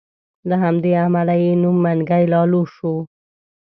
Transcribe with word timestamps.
له 0.49 0.55
همدې 0.63 0.91
امله 1.05 1.35
یې 1.43 1.51
نوم 1.61 1.77
منګی 1.83 2.23
لالو 2.33 2.61
شو. 2.73 2.93